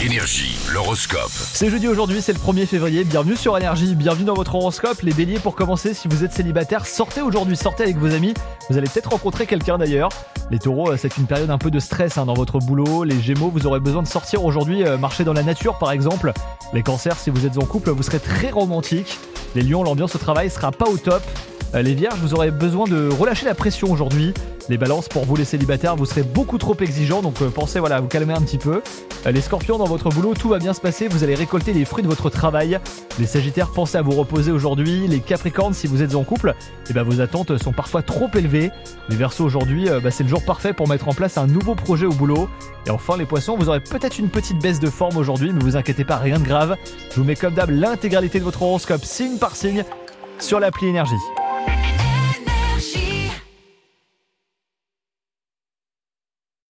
Énergie, 0.00 0.56
l'horoscope. 0.72 1.32
C'est 1.32 1.70
jeudi 1.70 1.88
aujourd'hui, 1.88 2.22
c'est 2.22 2.32
le 2.32 2.38
1er 2.38 2.66
février. 2.66 3.02
Bienvenue 3.02 3.34
sur 3.34 3.58
Énergie, 3.58 3.96
bienvenue 3.96 4.26
dans 4.26 4.34
votre 4.34 4.54
horoscope. 4.54 5.02
Les 5.02 5.12
béliers, 5.12 5.40
pour 5.40 5.56
commencer, 5.56 5.92
si 5.92 6.06
vous 6.06 6.22
êtes 6.22 6.32
célibataire, 6.32 6.86
sortez 6.86 7.20
aujourd'hui, 7.20 7.56
sortez 7.56 7.82
avec 7.82 7.96
vos 7.96 8.14
amis. 8.14 8.32
Vous 8.70 8.78
allez 8.78 8.86
peut-être 8.86 9.10
rencontrer 9.10 9.44
quelqu'un 9.46 9.76
d'ailleurs. 9.76 10.10
Les 10.52 10.60
taureaux, 10.60 10.92
euh, 10.92 10.96
c'est 10.96 11.16
une 11.16 11.26
période 11.26 11.50
un 11.50 11.58
peu 11.58 11.72
de 11.72 11.80
stress 11.80 12.16
hein, 12.16 12.26
dans 12.26 12.34
votre 12.34 12.60
boulot. 12.60 13.02
Les 13.02 13.20
gémeaux, 13.20 13.50
vous 13.50 13.66
aurez 13.66 13.80
besoin 13.80 14.04
de 14.04 14.06
sortir 14.06 14.44
aujourd'hui, 14.44 14.84
euh, 14.84 14.98
marcher 14.98 15.24
dans 15.24 15.32
la 15.32 15.42
nature 15.42 15.78
par 15.78 15.90
exemple. 15.90 16.32
Les 16.72 16.84
cancers, 16.84 17.18
si 17.18 17.30
vous 17.30 17.44
êtes 17.44 17.58
en 17.58 17.66
couple, 17.66 17.90
vous 17.90 18.04
serez 18.04 18.20
très 18.20 18.50
romantique. 18.50 19.18
Les 19.56 19.62
lions, 19.62 19.82
l'ambiance 19.82 20.14
au 20.14 20.18
travail 20.18 20.48
sera 20.48 20.70
pas 20.70 20.88
au 20.88 20.96
top. 20.96 21.24
Euh, 21.74 21.82
Les 21.82 21.94
vierges, 21.94 22.18
vous 22.20 22.34
aurez 22.34 22.50
besoin 22.50 22.86
de 22.86 23.08
relâcher 23.08 23.46
la 23.46 23.54
pression 23.54 23.90
aujourd'hui. 23.90 24.32
Les 24.68 24.76
balances, 24.76 25.08
pour 25.08 25.24
vous 25.24 25.34
les 25.34 25.46
célibataires, 25.46 25.96
vous 25.96 26.04
serez 26.04 26.22
beaucoup 26.22 26.58
trop 26.58 26.76
exigeants, 26.78 27.22
donc 27.22 27.40
euh, 27.40 27.48
pensez 27.48 27.80
voilà, 27.80 27.96
à 27.96 28.00
vous 28.00 28.06
calmer 28.06 28.34
un 28.34 28.40
petit 28.40 28.58
peu. 28.58 28.82
Euh, 29.26 29.30
Les 29.32 29.40
scorpions, 29.40 29.78
dans 29.78 29.86
votre 29.86 30.10
boulot, 30.10 30.34
tout 30.34 30.48
va 30.50 30.58
bien 30.58 30.74
se 30.74 30.80
passer, 30.80 31.08
vous 31.08 31.24
allez 31.24 31.34
récolter 31.34 31.72
les 31.72 31.84
fruits 31.86 32.02
de 32.02 32.08
votre 32.08 32.28
travail. 32.28 32.78
Les 33.18 33.26
sagittaires, 33.26 33.70
pensez 33.70 33.96
à 33.96 34.02
vous 34.02 34.12
reposer 34.12 34.50
aujourd'hui. 34.50 35.08
Les 35.08 35.20
capricornes, 35.20 35.72
si 35.72 35.86
vous 35.86 36.02
êtes 36.02 36.14
en 36.14 36.22
couple, 36.22 36.54
eh 36.90 36.92
ben, 36.92 37.02
vos 37.02 37.20
attentes 37.20 37.56
sont 37.58 37.72
parfois 37.72 38.02
trop 38.02 38.28
élevées. 38.34 38.70
Les 39.08 39.16
versos, 39.16 39.44
aujourd'hui, 39.44 39.88
bah, 40.02 40.10
c'est 40.10 40.22
le 40.22 40.28
jour 40.28 40.42
parfait 40.44 40.74
pour 40.74 40.86
mettre 40.86 41.08
en 41.08 41.14
place 41.14 41.38
un 41.38 41.46
nouveau 41.46 41.74
projet 41.74 42.06
au 42.06 42.12
boulot. 42.12 42.48
Et 42.86 42.90
enfin, 42.90 43.16
les 43.16 43.26
poissons, 43.26 43.56
vous 43.56 43.68
aurez 43.68 43.80
peut-être 43.80 44.18
une 44.18 44.28
petite 44.28 44.60
baisse 44.60 44.80
de 44.80 44.90
forme 44.90 45.16
aujourd'hui, 45.16 45.52
mais 45.52 45.60
vous 45.62 45.76
inquiétez 45.76 46.04
pas, 46.04 46.16
rien 46.16 46.38
de 46.38 46.44
grave. 46.44 46.76
Je 47.10 47.16
vous 47.20 47.24
mets 47.24 47.36
comme 47.36 47.54
d'hab 47.54 47.70
l'intégralité 47.70 48.38
de 48.38 48.44
votre 48.44 48.62
horoscope 48.62 49.04
signe 49.04 49.38
par 49.38 49.56
signe 49.56 49.84
sur 50.38 50.60
l'appli 50.60 50.88
énergie. 50.88 51.37